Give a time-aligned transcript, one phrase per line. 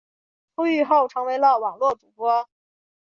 [0.55, 2.49] 出狱后成为了网络主播。